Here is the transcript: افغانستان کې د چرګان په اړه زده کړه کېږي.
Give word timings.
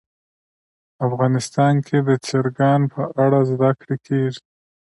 افغانستان 1.07 1.73
کې 1.87 1.97
د 2.07 2.09
چرګان 2.27 2.81
په 2.93 3.01
اړه 3.23 3.39
زده 3.51 3.71
کړه 3.79 3.95
کېږي. 4.07 4.41